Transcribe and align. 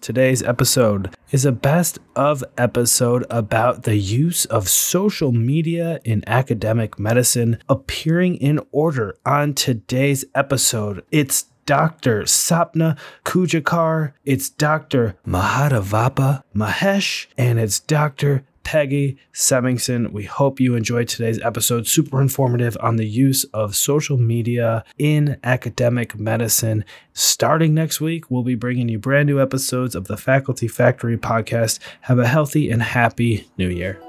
Today's 0.00 0.42
episode 0.42 1.14
is 1.30 1.44
a 1.44 1.52
best 1.52 1.98
of 2.16 2.42
episode 2.56 3.26
about 3.28 3.82
the 3.82 3.96
use 3.98 4.46
of 4.46 4.66
social 4.66 5.30
media 5.30 6.00
in 6.06 6.24
academic 6.26 6.98
medicine. 6.98 7.58
Appearing 7.68 8.36
in 8.36 8.60
order 8.72 9.14
on 9.26 9.52
today's 9.52 10.24
episode, 10.34 11.04
it's 11.10 11.50
Dr. 11.66 12.22
Sapna 12.22 12.98
Kudchadkar, 13.26 14.14
it's 14.24 14.48
Dr. 14.48 15.16
Mahadevappa 15.26 16.44
Mahesh, 16.56 17.26
and 17.36 17.60
it's 17.60 17.78
Dr. 17.78 18.46
Peggy 18.70 19.16
Semingson. 19.32 20.12
We 20.12 20.22
hope 20.22 20.60
you 20.60 20.76
enjoyed 20.76 21.08
today's 21.08 21.42
episode. 21.42 21.88
Super 21.88 22.22
informative 22.22 22.76
on 22.80 22.94
the 22.94 23.04
use 23.04 23.42
of 23.52 23.74
social 23.74 24.16
media 24.16 24.84
in 24.96 25.40
academic 25.42 26.16
medicine. 26.16 26.84
Starting 27.12 27.74
next 27.74 28.00
week, 28.00 28.30
we'll 28.30 28.44
be 28.44 28.54
bringing 28.54 28.88
you 28.88 28.96
brand 28.96 29.26
new 29.26 29.40
episodes 29.40 29.96
of 29.96 30.06
the 30.06 30.16
Faculty 30.16 30.68
Factory 30.68 31.18
podcast. 31.18 31.80
Have 32.02 32.20
a 32.20 32.28
healthy 32.28 32.70
and 32.70 32.80
happy 32.80 33.48
new 33.58 33.66
year. 33.66 34.00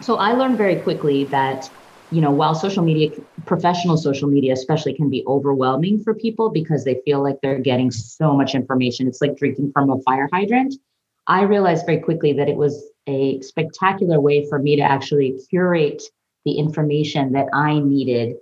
So 0.00 0.16
I 0.16 0.32
learned 0.32 0.56
very 0.56 0.76
quickly 0.76 1.24
that 1.24 1.68
you 2.10 2.20
know, 2.20 2.30
while 2.30 2.54
social 2.54 2.82
media, 2.82 3.10
professional 3.44 3.96
social 3.96 4.28
media 4.28 4.52
especially, 4.52 4.94
can 4.94 5.10
be 5.10 5.24
overwhelming 5.26 6.02
for 6.02 6.14
people 6.14 6.50
because 6.50 6.84
they 6.84 7.00
feel 7.04 7.22
like 7.22 7.36
they're 7.42 7.58
getting 7.58 7.90
so 7.90 8.34
much 8.34 8.54
information. 8.54 9.06
It's 9.06 9.20
like 9.20 9.36
drinking 9.36 9.72
from 9.72 9.90
a 9.90 10.00
fire 10.02 10.28
hydrant. 10.32 10.74
I 11.26 11.42
realized 11.42 11.84
very 11.84 12.00
quickly 12.00 12.32
that 12.34 12.48
it 12.48 12.56
was 12.56 12.90
a 13.06 13.40
spectacular 13.40 14.20
way 14.20 14.48
for 14.48 14.58
me 14.58 14.76
to 14.76 14.82
actually 14.82 15.38
curate 15.50 16.02
the 16.44 16.52
information 16.52 17.32
that 17.32 17.46
I 17.52 17.78
needed 17.80 18.36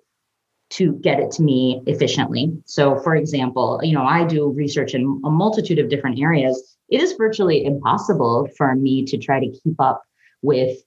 to 0.68 0.92
get 0.94 1.20
it 1.20 1.30
to 1.32 1.42
me 1.42 1.82
efficiently. 1.86 2.52
So, 2.64 2.98
for 2.98 3.14
example, 3.14 3.80
you 3.82 3.94
know, 3.94 4.04
I 4.04 4.24
do 4.24 4.50
research 4.50 4.94
in 4.94 5.20
a 5.24 5.30
multitude 5.30 5.78
of 5.78 5.88
different 5.88 6.20
areas. 6.20 6.76
It 6.88 7.00
is 7.00 7.14
virtually 7.14 7.64
impossible 7.64 8.48
for 8.56 8.74
me 8.74 9.04
to 9.06 9.18
try 9.18 9.40
to 9.40 9.50
keep 9.50 9.80
up 9.80 10.02
with 10.42 10.78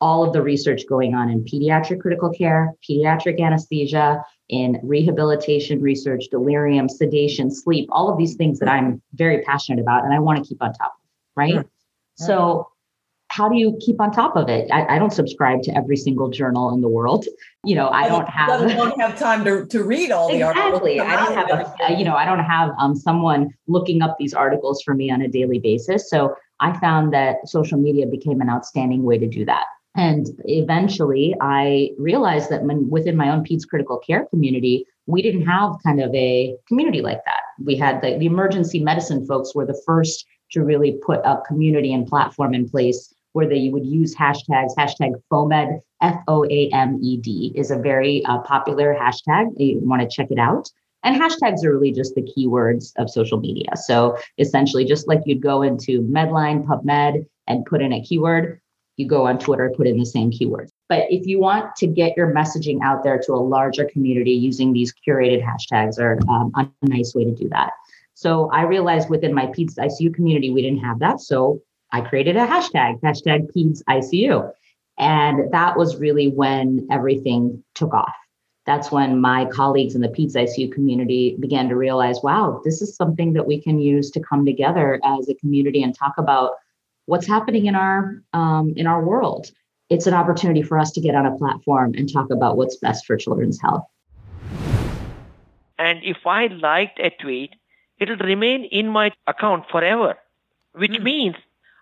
all 0.00 0.24
of 0.24 0.32
the 0.32 0.42
research 0.42 0.82
going 0.88 1.14
on 1.14 1.30
in 1.30 1.44
pediatric 1.44 2.00
critical 2.00 2.30
care, 2.30 2.74
pediatric 2.88 3.40
anesthesia, 3.40 4.22
in 4.48 4.78
rehabilitation 4.82 5.80
research, 5.80 6.24
delirium, 6.30 6.88
sedation, 6.88 7.50
sleep, 7.50 7.88
all 7.90 8.10
of 8.10 8.18
these 8.18 8.34
things 8.34 8.58
that 8.60 8.68
I'm 8.68 9.02
very 9.14 9.42
passionate 9.42 9.80
about 9.80 10.04
and 10.04 10.14
I 10.14 10.18
want 10.18 10.42
to 10.42 10.48
keep 10.48 10.62
on 10.62 10.72
top 10.72 10.92
of, 10.94 11.02
right? 11.34 11.52
Sure. 11.52 11.64
So, 12.14 12.68
how 13.28 13.48
do 13.48 13.56
you 13.56 13.76
keep 13.84 14.00
on 14.00 14.12
top 14.12 14.36
of 14.36 14.48
it? 14.48 14.70
I, 14.70 14.96
I, 14.96 14.98
don't 15.00 15.12
subscribe 15.12 15.60
to 15.62 15.76
every 15.76 15.96
single 15.96 16.30
journal 16.30 16.72
in 16.72 16.80
the 16.80 16.88
world. 16.88 17.26
You 17.64 17.74
know, 17.74 17.88
I 17.88 18.08
don't 18.08 18.28
have. 18.28 18.62
I 18.62 18.74
don't 18.74 19.00
have 19.00 19.18
time 19.18 19.44
to, 19.44 19.66
to 19.66 19.82
read 19.82 20.12
all 20.12 20.28
the 20.30 20.44
articles. 20.44 20.74
exactly. 20.74 21.00
I 21.00 21.16
don't 21.16 21.34
have, 21.34 21.74
a, 21.90 21.92
you 21.98 22.04
know, 22.04 22.14
I 22.14 22.24
don't 22.24 22.44
have 22.44 22.70
um, 22.78 22.94
someone 22.94 23.50
looking 23.66 24.00
up 24.00 24.16
these 24.18 24.32
articles 24.32 24.80
for 24.80 24.94
me 24.94 25.10
on 25.10 25.22
a 25.22 25.28
daily 25.28 25.58
basis. 25.58 26.08
So 26.08 26.36
I 26.60 26.78
found 26.78 27.12
that 27.14 27.48
social 27.48 27.78
media 27.78 28.06
became 28.06 28.40
an 28.40 28.48
outstanding 28.48 29.02
way 29.02 29.18
to 29.18 29.26
do 29.26 29.44
that. 29.46 29.64
And 29.96 30.26
eventually, 30.44 31.34
I 31.40 31.90
realized 31.98 32.50
that 32.50 32.62
when, 32.62 32.88
within 32.90 33.16
my 33.16 33.30
own 33.30 33.44
PEDS 33.44 33.66
critical 33.66 33.98
care 33.98 34.26
community, 34.26 34.84
we 35.06 35.22
didn't 35.22 35.46
have 35.46 35.76
kind 35.82 36.00
of 36.02 36.14
a 36.14 36.54
community 36.68 37.00
like 37.00 37.24
that. 37.24 37.42
We 37.64 37.76
had 37.76 38.02
the, 38.02 38.18
the 38.18 38.26
emergency 38.26 38.80
medicine 38.80 39.26
folks 39.26 39.54
were 39.54 39.64
the 39.64 39.80
first 39.86 40.26
to 40.52 40.62
really 40.62 40.98
put 41.04 41.20
a 41.20 41.40
community 41.46 41.92
and 41.92 42.06
platform 42.06 42.54
in 42.54 42.68
place 42.68 43.14
where 43.32 43.48
they 43.48 43.70
would 43.70 43.86
use 43.86 44.14
hashtags. 44.14 44.76
Hashtag 44.78 45.12
FOAMED, 45.30 45.80
F 46.02 46.16
O 46.28 46.44
A 46.44 46.70
M 46.72 46.98
E 47.02 47.16
D, 47.16 47.52
is 47.54 47.70
a 47.70 47.78
very 47.78 48.24
uh, 48.26 48.38
popular 48.38 48.94
hashtag. 48.94 49.52
You 49.56 49.80
want 49.82 50.02
to 50.02 50.08
check 50.08 50.30
it 50.30 50.38
out. 50.38 50.68
And 51.04 51.20
hashtags 51.20 51.64
are 51.64 51.70
really 51.70 51.92
just 51.92 52.14
the 52.14 52.22
keywords 52.22 52.92
of 52.98 53.08
social 53.08 53.38
media. 53.38 53.76
So 53.76 54.18
essentially, 54.38 54.84
just 54.84 55.06
like 55.06 55.20
you'd 55.24 55.42
go 55.42 55.62
into 55.62 56.02
Medline, 56.02 56.66
PubMed, 56.66 57.26
and 57.46 57.64
put 57.64 57.80
in 57.80 57.92
a 57.92 58.02
keyword, 58.02 58.60
you 58.96 59.06
go 59.06 59.26
on 59.26 59.38
Twitter, 59.38 59.72
put 59.76 59.86
in 59.86 59.98
the 59.98 60.06
same 60.06 60.30
keywords. 60.30 60.70
But 60.88 61.04
if 61.10 61.26
you 61.26 61.38
want 61.38 61.76
to 61.76 61.86
get 61.86 62.16
your 62.16 62.32
messaging 62.32 62.78
out 62.82 63.02
there 63.02 63.18
to 63.18 63.32
a 63.32 63.36
larger 63.36 63.84
community 63.84 64.32
using 64.32 64.72
these 64.72 64.92
curated 65.06 65.44
hashtags 65.44 65.98
are 65.98 66.18
um, 66.30 66.52
a 66.54 66.66
nice 66.82 67.14
way 67.14 67.24
to 67.24 67.34
do 67.34 67.48
that. 67.50 67.72
So 68.14 68.50
I 68.50 68.62
realized 68.62 69.10
within 69.10 69.34
my 69.34 69.46
PEDS 69.46 69.76
ICU 69.76 70.14
community, 70.14 70.50
we 70.50 70.62
didn't 70.62 70.80
have 70.80 70.98
that. 71.00 71.20
So 71.20 71.60
I 71.92 72.00
created 72.00 72.36
a 72.36 72.46
hashtag, 72.46 73.00
hashtag 73.02 73.52
PEDS 73.54 73.82
ICU. 73.88 74.50
And 74.98 75.52
that 75.52 75.76
was 75.76 75.96
really 75.96 76.28
when 76.28 76.86
everything 76.90 77.62
took 77.74 77.92
off. 77.92 78.14
That's 78.64 78.90
when 78.90 79.20
my 79.20 79.44
colleagues 79.44 79.94
in 79.94 80.00
the 80.00 80.08
PEDS 80.08 80.34
ICU 80.34 80.72
community 80.72 81.36
began 81.38 81.68
to 81.68 81.76
realize, 81.76 82.20
wow, 82.22 82.60
this 82.64 82.80
is 82.80 82.96
something 82.96 83.34
that 83.34 83.46
we 83.46 83.60
can 83.60 83.78
use 83.78 84.10
to 84.12 84.20
come 84.20 84.46
together 84.46 84.98
as 85.04 85.28
a 85.28 85.34
community 85.34 85.82
and 85.82 85.94
talk 85.94 86.14
about 86.16 86.52
what's 87.06 87.26
happening 87.26 87.66
in 87.66 87.74
our 87.74 88.22
um, 88.32 88.74
in 88.76 88.86
our 88.86 89.04
world. 89.04 89.50
It's 89.88 90.06
an 90.06 90.14
opportunity 90.14 90.62
for 90.62 90.78
us 90.78 90.90
to 90.92 91.00
get 91.00 91.14
on 91.14 91.26
a 91.26 91.36
platform 91.36 91.94
and 91.96 92.12
talk 92.12 92.30
about 92.30 92.56
what's 92.56 92.76
best 92.76 93.06
for 93.06 93.16
children's 93.16 93.60
health. 93.60 93.84
And 95.78 96.00
if 96.02 96.26
I 96.26 96.48
liked 96.48 96.98
a 96.98 97.10
tweet, 97.10 97.54
it'll 97.98 98.16
remain 98.16 98.64
in 98.64 98.88
my 98.88 99.12
account 99.26 99.64
forever, 99.70 100.18
which 100.72 100.92
mm. 100.92 101.02
means 101.02 101.36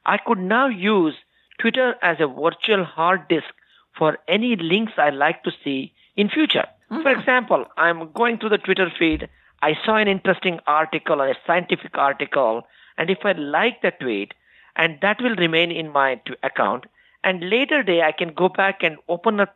I 0.04 0.18
could 0.18 0.38
now 0.38 0.66
use 0.66 1.14
Twitter 1.58 1.94
as 2.02 2.18
a 2.20 2.26
virtual 2.26 2.84
hard 2.84 3.28
disk 3.28 3.54
for 3.96 4.18
any 4.28 4.56
links 4.56 4.92
I 4.98 5.10
like 5.10 5.42
to 5.44 5.52
see 5.62 5.94
in 6.16 6.28
future. 6.28 6.66
Mm. 6.91 7.02
For 7.02 7.10
example, 7.10 7.64
I'm 7.76 8.12
going 8.12 8.38
through 8.38 8.50
the 8.50 8.58
Twitter 8.58 8.92
feed. 8.98 9.28
I 9.62 9.78
saw 9.84 9.96
an 9.96 10.08
interesting 10.08 10.60
article 10.66 11.22
or 11.22 11.28
a 11.28 11.36
scientific 11.46 11.96
article, 11.96 12.64
and 12.98 13.08
if 13.08 13.24
I 13.24 13.32
like 13.32 13.80
the 13.80 13.92
tweet, 13.92 14.34
and 14.76 14.98
that 15.02 15.20
will 15.20 15.36
remain 15.36 15.70
in 15.70 15.90
my 15.90 16.20
account. 16.42 16.86
And 17.22 17.48
later 17.48 17.82
day, 17.82 18.02
I 18.02 18.12
can 18.12 18.34
go 18.34 18.48
back 18.48 18.82
and 18.82 18.96
open 19.08 19.40
a 19.40 19.48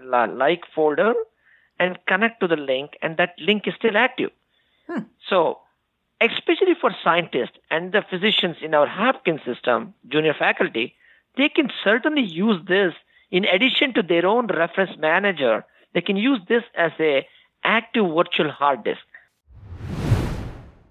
like 0.00 0.64
folder 0.74 1.14
and 1.78 1.98
connect 2.06 2.40
to 2.40 2.48
the 2.48 2.56
link, 2.56 2.92
and 3.02 3.16
that 3.16 3.34
link 3.38 3.66
is 3.66 3.74
still 3.74 3.96
active. 3.96 4.30
Hmm. 4.86 5.04
So, 5.28 5.58
especially 6.20 6.74
for 6.80 6.94
scientists 7.02 7.58
and 7.70 7.92
the 7.92 8.02
physicians 8.08 8.56
in 8.62 8.74
our 8.74 8.86
Hopkins 8.86 9.40
system, 9.44 9.94
junior 10.08 10.34
faculty, 10.34 10.94
they 11.36 11.48
can 11.48 11.70
certainly 11.82 12.22
use 12.22 12.60
this 12.68 12.94
in 13.30 13.44
addition 13.46 13.94
to 13.94 14.02
their 14.02 14.26
own 14.26 14.46
reference 14.46 14.96
manager. 14.98 15.64
They 15.94 16.00
can 16.00 16.16
use 16.16 16.40
this 16.48 16.62
as 16.76 16.92
a 17.00 17.26
active 17.64 18.06
virtual 18.14 18.50
hard 18.50 18.84
disk 18.84 19.00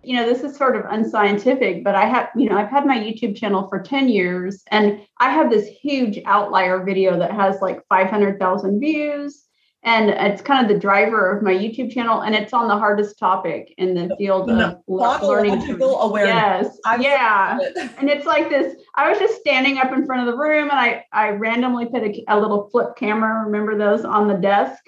you 0.04 0.16
know, 0.16 0.26
this 0.26 0.44
is 0.44 0.56
sort 0.56 0.76
of 0.76 0.84
unscientific, 0.90 1.84
but 1.84 1.96
I 1.96 2.06
have, 2.06 2.30
you 2.36 2.50
know, 2.50 2.58
I've 2.58 2.70
had 2.70 2.86
my 2.86 2.98
YouTube 2.98 3.36
channel 3.36 3.68
for 3.68 3.82
10 3.82 4.10
years 4.10 4.64
and 4.72 5.02
I 5.20 5.30
have 5.30 5.50
this 5.50 5.68
huge 5.68 6.20
outlier 6.26 6.84
video 6.84 7.18
that 7.20 7.32
has 7.32 7.62
like 7.62 7.82
500,000 7.88 8.80
views. 8.80 9.46
And 9.86 10.12
it's 10.12 10.42
kind 10.42 10.66
of 10.66 10.74
the 10.74 10.80
driver 10.80 11.36
of 11.36 11.44
my 11.44 11.54
YouTube 11.54 11.92
channel, 11.92 12.22
and 12.22 12.34
it's 12.34 12.54
on 12.54 12.70
the 12.70 12.78
hardest 12.78 13.20
topic 13.20 13.74
in 13.78 13.94
the 13.94 14.16
field 14.18 14.50
of 14.50 14.78
learning. 14.88 15.78
awareness. 16.00 16.80
Yes, 16.86 17.02
yeah, 17.02 17.58
it. 17.60 17.92
and 17.98 18.10
it's 18.10 18.26
like 18.26 18.50
this. 18.50 18.78
I 18.96 19.10
was 19.10 19.20
just 19.20 19.42
standing 19.42 19.80
up 19.80 19.92
in 19.92 20.06
front 20.06 20.26
of 20.26 20.34
the 20.34 20.40
room, 20.40 20.70
and 20.70 20.80
I 20.80 21.04
I 21.12 21.32
randomly 21.32 21.88
put 21.88 22.02
a, 22.02 22.24
a 22.30 22.40
little 22.40 22.70
flip 22.70 22.96
camera. 22.96 23.44
Remember 23.44 23.78
those 23.78 24.06
on 24.06 24.30
the 24.30 24.36
desk, 24.36 24.82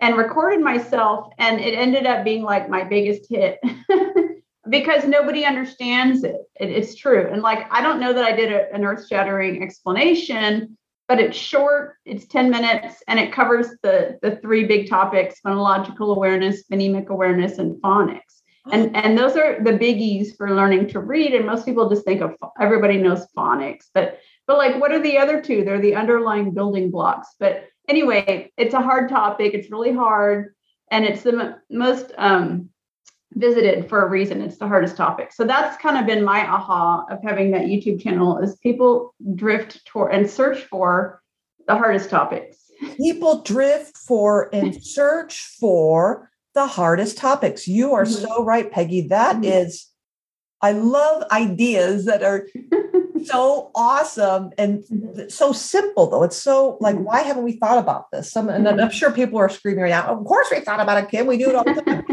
and 0.00 0.18
recorded 0.18 0.60
myself, 0.60 1.32
and 1.38 1.58
it 1.58 1.72
ended 1.72 2.04
up 2.04 2.22
being 2.22 2.42
like 2.42 2.68
my 2.68 2.84
biggest 2.84 3.30
hit. 3.30 3.58
because 4.68 5.04
nobody 5.04 5.44
understands 5.44 6.24
it. 6.24 6.36
it. 6.60 6.70
It's 6.70 6.94
true. 6.94 7.28
And 7.30 7.42
like, 7.42 7.66
I 7.70 7.82
don't 7.82 8.00
know 8.00 8.12
that 8.12 8.24
I 8.24 8.34
did 8.34 8.52
a, 8.52 8.72
an 8.72 8.84
earth 8.84 9.06
shattering 9.08 9.62
explanation, 9.62 10.76
but 11.08 11.20
it's 11.20 11.36
short, 11.36 11.96
it's 12.04 12.26
10 12.26 12.50
minutes, 12.50 13.02
and 13.06 13.20
it 13.20 13.32
covers 13.32 13.68
the, 13.82 14.18
the 14.22 14.36
three 14.36 14.64
big 14.64 14.88
topics 14.88 15.40
phonological 15.44 16.16
awareness, 16.16 16.64
phonemic 16.70 17.08
awareness, 17.08 17.58
and 17.58 17.80
phonics. 17.80 18.42
And, 18.72 18.96
and 18.96 19.16
those 19.16 19.36
are 19.36 19.62
the 19.62 19.72
biggies 19.72 20.36
for 20.36 20.50
learning 20.54 20.88
to 20.88 21.00
read. 21.00 21.34
And 21.34 21.46
most 21.46 21.64
people 21.64 21.88
just 21.88 22.04
think 22.04 22.20
of 22.20 22.34
everybody 22.60 22.96
knows 22.98 23.26
phonics, 23.36 23.84
but 23.94 24.18
but 24.46 24.58
like 24.58 24.80
what 24.80 24.92
are 24.92 25.02
the 25.02 25.18
other 25.18 25.40
two? 25.40 25.64
They're 25.64 25.80
the 25.80 25.94
underlying 25.94 26.52
building 26.52 26.90
blocks. 26.90 27.28
But 27.38 27.68
anyway, 27.88 28.52
it's 28.56 28.74
a 28.74 28.80
hard 28.80 29.08
topic. 29.08 29.54
It's 29.54 29.70
really 29.70 29.92
hard, 29.92 30.54
and 30.90 31.04
it's 31.04 31.22
the 31.22 31.32
m- 31.32 31.54
most 31.70 32.12
um, 32.18 32.70
visited 33.34 33.88
for 33.88 34.04
a 34.04 34.08
reason. 34.08 34.40
It's 34.40 34.58
the 34.58 34.68
hardest 34.68 34.96
topic. 34.96 35.32
So 35.32 35.44
that's 35.44 35.80
kind 35.80 35.98
of 35.98 36.06
been 36.06 36.24
my 36.24 36.46
aha 36.46 37.04
of 37.10 37.18
having 37.22 37.50
that 37.52 37.62
YouTube 37.62 38.02
channel 38.02 38.38
is 38.38 38.56
people 38.56 39.14
drift 39.34 39.84
toward 39.86 40.14
and 40.14 40.28
search 40.28 40.62
for 40.64 41.22
the 41.66 41.76
hardest 41.76 42.10
topics. 42.10 42.70
People 42.96 43.42
drift 43.42 43.96
for 43.96 44.54
and 44.54 44.82
search 44.82 45.40
for 45.58 46.30
the 46.54 46.66
hardest 46.66 47.18
topics. 47.18 47.68
You 47.68 47.92
are 47.92 48.04
mm-hmm. 48.04 48.24
so 48.24 48.44
right, 48.44 48.70
Peggy. 48.70 49.02
That 49.08 49.36
mm-hmm. 49.36 49.44
is, 49.44 49.86
I 50.62 50.72
love 50.72 51.24
ideas 51.30 52.06
that 52.06 52.22
are 52.22 52.46
so 53.24 53.70
awesome 53.74 54.50
and 54.56 54.84
so 55.28 55.52
simple 55.52 56.08
though. 56.08 56.22
It's 56.22 56.36
so 56.36 56.78
like, 56.80 56.96
why 56.96 57.20
haven't 57.20 57.44
we 57.44 57.52
thought 57.52 57.78
about 57.78 58.10
this? 58.10 58.30
Some, 58.30 58.48
and 58.48 58.66
I'm 58.68 58.90
sure 58.90 59.10
people 59.10 59.38
are 59.38 59.48
screaming 59.48 59.82
right 59.82 59.90
now. 59.90 60.06
Of 60.06 60.24
course, 60.24 60.48
we 60.50 60.60
thought 60.60 60.80
about 60.80 61.02
it, 61.02 61.10
Kim. 61.10 61.26
We 61.26 61.36
do 61.36 61.50
it 61.50 61.54
all 61.54 61.64
the 61.64 61.82
time. 61.82 62.05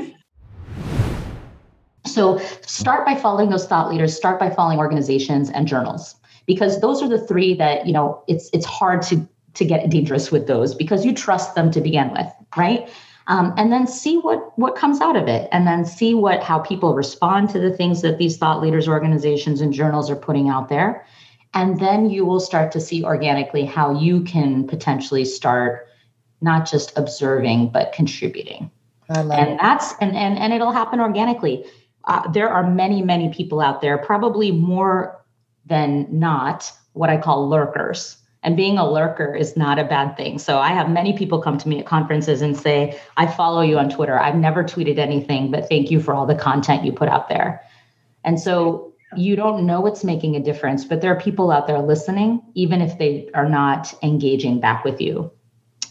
So 2.14 2.38
start 2.62 3.06
by 3.06 3.16
following 3.16 3.50
those 3.50 3.68
thought 3.68 3.90
leaders, 3.90 4.16
start 4.16 4.40
by 4.40 4.50
following 4.50 4.78
organizations 4.78 5.50
and 5.50 5.68
journals 5.68 6.16
because 6.46 6.82
those 6.82 7.02
are 7.02 7.08
the 7.08 7.20
three 7.20 7.54
that, 7.56 7.88
you 7.88 7.94
know, 7.94 8.24
it's 8.28 8.50
it's 8.54 8.66
hard 8.66 9.02
to 9.04 9.28
to 9.56 9.66
get 9.66 9.90
dangerous 9.90 10.32
with 10.32 10.48
those 10.48 10.74
because 10.74 11.06
you 11.06 11.14
trust 11.14 11.56
them 11.56 11.72
to 11.72 11.82
begin 11.82 12.12
with, 12.12 12.28
right? 12.58 12.90
Um, 13.28 13.54
and 13.58 13.72
then 13.72 13.88
see 13.88 14.18
what 14.18 14.58
what 14.60 14.76
comes 14.76 15.00
out 15.00 15.16
of 15.16 15.28
it 15.28 15.48
and 15.52 15.66
then 15.66 15.86
see 15.86 16.14
what 16.14 16.44
how 16.44 16.60
people 16.60 16.94
respond 16.94 17.50
to 17.52 17.60
the 17.60 17.72
things 17.72 18.02
that 18.02 18.18
these 18.18 18.38
thought 18.38 18.62
leaders 18.62 18.88
organizations 18.88 19.62
and 19.62 19.72
journals 19.74 20.10
are 20.10 20.16
putting 20.16 20.50
out 20.50 20.68
there 20.68 21.06
and 21.54 21.80
then 21.80 22.10
you 22.10 22.26
will 22.26 22.40
start 22.40 22.72
to 22.72 22.82
see 22.82 23.04
organically 23.04 23.64
how 23.64 23.98
you 23.98 24.22
can 24.24 24.68
potentially 24.68 25.24
start 25.24 25.88
not 26.42 26.70
just 26.70 26.98
observing 26.98 27.70
but 27.70 27.94
contributing 27.94 28.70
and 29.08 29.32
it. 29.32 29.58
that's 29.62 29.94
and, 30.02 30.18
and 30.18 30.38
and 30.38 30.52
it'll 30.52 30.74
happen 30.74 31.00
organically 31.00 31.66
uh, 32.06 32.30
there 32.32 32.50
are 32.50 32.70
many, 32.70 33.02
many 33.02 33.30
people 33.34 33.62
out 33.62 33.82
there, 33.82 33.98
probably 33.98 34.52
more 34.52 35.24
than 35.66 36.08
not, 36.10 36.72
what 36.94 37.10
I 37.10 37.18
call 37.18 37.50
lurkers. 37.50 38.18
And 38.44 38.58
being 38.58 38.78
a 38.78 38.90
lurker 38.90 39.34
is 39.34 39.56
not 39.56 39.80
a 39.80 39.86
bad 39.86 40.18
thing. 40.18 40.38
So 40.38 40.60
I 40.60 40.70
have 40.70 40.90
many 40.90 41.18
people 41.18 41.42
come 41.42 41.58
to 41.58 41.70
me 41.70 41.80
at 41.80 41.86
conferences 41.86 42.42
and 42.42 42.58
say, 42.58 43.00
I 43.16 43.26
follow 43.26 43.62
you 43.62 43.80
on 43.80 43.90
Twitter. 43.90 44.20
I've 44.20 44.36
never 44.36 44.66
tweeted 44.66 44.98
anything, 44.98 45.50
but 45.50 45.70
thank 45.70 45.90
you 45.90 46.02
for 46.02 46.14
all 46.14 46.26
the 46.26 46.36
content 46.36 46.84
you 46.84 46.92
put 46.92 47.08
out 47.08 47.30
there. 47.30 47.62
And 48.26 48.38
so 48.38 48.94
you 49.16 49.38
don't 49.38 49.66
know 49.66 49.80
what's 49.80 50.04
making 50.04 50.36
a 50.36 50.44
difference, 50.44 50.84
but 50.84 51.00
there 51.00 51.12
are 51.14 51.20
people 51.20 51.52
out 51.52 51.68
there 51.68 51.80
listening, 51.80 52.42
even 52.54 52.82
if 52.82 52.98
they 52.98 53.30
are 53.34 53.48
not 53.48 53.94
engaging 54.04 54.60
back 54.60 54.84
with 54.84 55.00
you. 55.00 55.32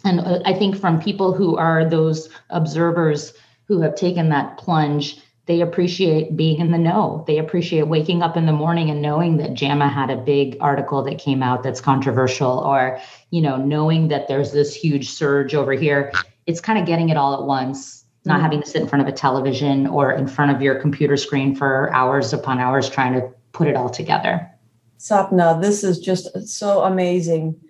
And 0.04 0.20
uh, 0.20 0.40
I 0.44 0.52
think 0.52 0.76
from 0.76 1.00
people 1.00 1.32
who 1.32 1.56
are 1.56 1.88
those 1.88 2.28
observers 2.50 3.32
who 3.64 3.80
have 3.80 3.94
taken 3.94 4.28
that 4.28 4.58
plunge 4.58 5.21
they 5.46 5.60
appreciate 5.60 6.36
being 6.36 6.60
in 6.60 6.70
the 6.70 6.78
know. 6.78 7.24
They 7.26 7.38
appreciate 7.38 7.88
waking 7.88 8.22
up 8.22 8.36
in 8.36 8.46
the 8.46 8.52
morning 8.52 8.90
and 8.90 9.02
knowing 9.02 9.38
that 9.38 9.54
JAMA 9.54 9.88
had 9.88 10.08
a 10.08 10.16
big 10.16 10.56
article 10.60 11.02
that 11.02 11.18
came 11.18 11.42
out 11.42 11.64
that's 11.64 11.80
controversial, 11.80 12.58
or 12.60 13.00
you 13.30 13.42
know, 13.42 13.56
knowing 13.56 14.08
that 14.08 14.28
there's 14.28 14.52
this 14.52 14.74
huge 14.74 15.10
surge 15.10 15.54
over 15.54 15.72
here. 15.72 16.12
It's 16.46 16.60
kind 16.60 16.78
of 16.78 16.86
getting 16.86 17.08
it 17.08 17.16
all 17.16 17.34
at 17.34 17.42
once, 17.46 18.04
not 18.24 18.34
mm-hmm. 18.34 18.42
having 18.42 18.62
to 18.62 18.68
sit 18.68 18.82
in 18.82 18.88
front 18.88 19.06
of 19.06 19.12
a 19.12 19.16
television 19.16 19.88
or 19.88 20.12
in 20.12 20.28
front 20.28 20.54
of 20.54 20.62
your 20.62 20.76
computer 20.76 21.16
screen 21.16 21.56
for 21.56 21.92
hours 21.92 22.32
upon 22.32 22.60
hours 22.60 22.88
trying 22.88 23.14
to 23.14 23.28
put 23.50 23.66
it 23.66 23.74
all 23.74 23.90
together. 23.90 24.48
Sapna, 24.98 25.60
this 25.60 25.82
is 25.82 25.98
just 25.98 26.28
so 26.46 26.82
amazing. 26.82 27.60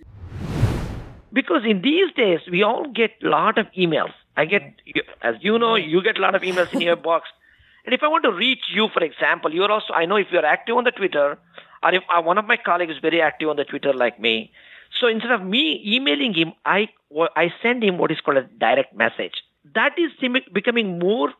Because 1.32 1.62
in 1.66 1.80
these 1.80 2.12
days, 2.12 2.40
we 2.50 2.62
all 2.62 2.86
get 2.92 3.12
a 3.22 3.28
lot 3.28 3.56
of 3.56 3.66
emails. 3.72 4.12
I 4.36 4.44
get, 4.44 4.62
as 5.22 5.36
you 5.40 5.58
know, 5.58 5.76
you 5.76 6.02
get 6.02 6.18
a 6.18 6.20
lot 6.20 6.34
of 6.34 6.42
emails 6.42 6.70
in 6.74 6.82
your 6.82 6.96
box 6.96 7.28
and 7.84 7.94
if 7.94 8.02
I 8.02 8.08
want 8.08 8.24
to 8.24 8.32
reach 8.32 8.64
you, 8.72 8.88
for 8.92 9.02
example, 9.02 9.52
you're 9.52 9.70
also, 9.70 9.92
I 9.92 10.06
know 10.06 10.16
if 10.16 10.28
you're 10.30 10.46
active 10.46 10.76
on 10.76 10.84
the 10.84 10.92
Twitter, 10.92 11.38
or 11.82 11.94
if 11.94 12.02
uh, 12.14 12.22
one 12.22 12.38
of 12.38 12.46
my 12.46 12.56
colleagues 12.56 12.92
is 12.92 12.98
very 12.98 13.20
active 13.20 13.48
on 13.48 13.56
the 13.56 13.64
Twitter 13.64 13.92
like 13.92 14.20
me. 14.20 14.52
So 15.00 15.08
instead 15.08 15.32
of 15.32 15.42
me 15.42 15.82
emailing 15.84 16.34
him, 16.34 16.52
I, 16.64 16.88
I 17.36 17.52
send 17.62 17.82
him 17.82 17.98
what 17.98 18.12
is 18.12 18.20
called 18.20 18.36
a 18.36 18.42
direct 18.42 18.94
message. 18.94 19.42
That 19.74 19.98
is 19.98 20.12
becoming 20.52 20.98
more 20.98 21.32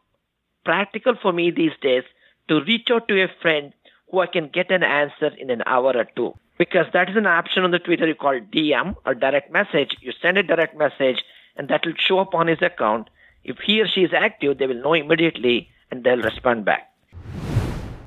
practical 0.65 1.15
for 1.21 1.33
me 1.33 1.51
these 1.51 1.73
days 1.81 2.05
to 2.49 2.63
reach 2.63 2.89
out 2.91 3.09
to 3.09 3.23
a 3.23 3.29
friend 3.41 3.73
who 4.11 4.21
I 4.21 4.27
can 4.27 4.49
get 4.49 4.71
an 4.71 4.83
answer 4.83 5.29
in 5.39 5.51
an 5.51 5.63
hour 5.67 5.97
or 5.97 6.07
two. 6.17 6.35
Because 6.59 6.87
that 6.93 7.09
is 7.09 7.17
an 7.17 7.27
option 7.27 7.65
on 7.65 7.71
the 7.71 7.79
Twitter 7.79 8.07
you 8.07 8.15
call 8.15 8.39
DM 8.39 8.95
or 9.07 9.15
direct 9.15 9.53
message. 9.53 9.97
You 10.01 10.13
send 10.21 10.39
a 10.39 10.43
direct 10.43 10.77
message 10.77 11.23
and 11.57 11.69
that 11.69 11.85
will 11.85 11.95
show 11.97 12.19
up 12.19 12.35
on 12.35 12.47
his 12.47 12.63
account. 12.63 13.11
If 13.45 13.59
he 13.59 13.81
or 13.81 13.89
she 13.89 14.03
is 14.03 14.13
active, 14.13 14.59
they 14.59 14.67
will 14.67 14.83
know 14.83 14.95
immediately 14.95 15.69
and 15.93 16.03
they'll 16.03 16.23
respond 16.23 16.65
back. 16.65 16.89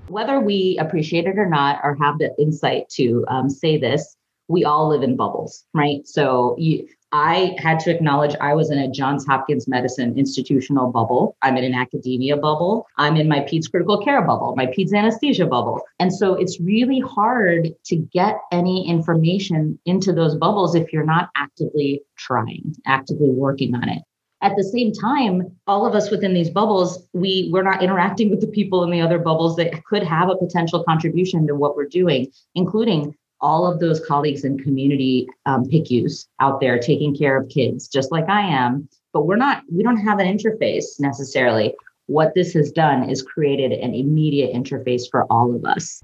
Whether 0.08 0.40
we 0.40 0.78
appreciate 0.80 1.26
it 1.26 1.38
or 1.38 1.48
not, 1.48 1.80
or 1.84 1.96
have 2.02 2.18
the 2.18 2.36
insight 2.38 2.90
to 2.90 3.24
um, 3.28 3.50
say 3.50 3.78
this, 3.78 4.18
we 4.48 4.66
all 4.66 4.90
live 4.90 5.02
in 5.02 5.16
bubbles, 5.16 5.66
right? 5.74 6.06
So 6.06 6.56
you, 6.60 6.88
I 7.12 7.56
had 7.58 7.80
to 7.82 7.92
acknowledge 7.92 8.36
I 8.42 8.54
was 8.54 8.70
in 8.70 8.78
a 8.78 8.92
Johns 8.92 9.26
Hopkins 9.26 9.68
Medicine 9.68 10.18
institutional 10.18 10.92
bubble. 10.92 11.36
I'm 11.42 11.58
in 11.58 11.64
an 11.64 11.74
academia 11.74 12.38
bubble. 12.38 12.86
I'm 12.98 13.16
in 13.16 13.28
my 13.28 13.40
PEDS 13.40 13.72
critical 13.72 14.04
care 14.04 14.22
bubble, 14.22 14.54
my 14.56 14.68
PEDS 14.68 14.94
anesthesia 14.94 15.46
bubble. 15.46 15.82
And 16.00 16.14
so 16.14 16.36
it's 16.36 16.60
really 16.60 17.00
hard 17.00 17.70
to 17.86 17.96
get 17.96 18.38
any 18.52 18.88
information 18.88 19.80
into 19.86 20.12
those 20.12 20.36
bubbles 20.36 20.76
if 20.76 20.92
you're 20.92 21.06
not 21.06 21.30
actively 21.36 22.04
trying, 22.18 22.76
actively 22.86 23.30
working 23.30 23.74
on 23.76 23.90
it 23.90 24.04
at 24.46 24.56
the 24.56 24.64
same 24.64 24.94
time 24.94 25.52
all 25.66 25.86
of 25.88 25.96
us 25.96 26.12
within 26.12 26.34
these 26.34 26.50
bubbles 26.50 27.08
we 27.14 27.50
we're 27.52 27.64
not 27.64 27.82
interacting 27.82 28.30
with 28.30 28.42
the 28.42 28.48
people 28.48 28.84
in 28.84 28.92
the 28.92 29.02
other 29.02 29.18
bubbles 29.18 29.56
that 29.56 29.84
could 29.86 30.04
have 30.04 30.30
a 30.30 30.36
potential 30.36 30.84
contribution 30.84 31.48
to 31.48 31.56
what 31.56 31.76
we're 31.76 31.88
doing 31.88 32.32
including 32.54 33.16
all 33.42 33.72
of 33.72 33.80
those 33.80 34.00
colleagues 34.06 34.44
in 34.44 34.58
community 34.58 35.28
um, 35.46 35.66
PICUs 35.66 36.28
out 36.40 36.60
there 36.60 36.80
taking 36.80 37.16
care 37.16 37.38
of 37.38 37.50
kids 37.50 37.88
just 37.88 38.12
like 38.12 38.28
i 38.30 38.42
am. 38.42 38.88
But 39.14 39.28
we're 39.28 39.38
not 39.38 39.64
we 39.72 39.84
don't 39.84 39.98
have 39.98 40.20
an 40.20 40.28
interface 40.28 41.00
necessarily. 41.00 41.74
What 42.08 42.34
this 42.36 42.54
has 42.54 42.72
done 42.72 43.10
is 43.10 43.22
created 43.24 43.72
an 43.72 43.94
immediate 43.94 44.54
interface 44.54 45.04
for 45.10 45.24
all 45.32 45.56
of 45.56 45.64
us 45.66 46.04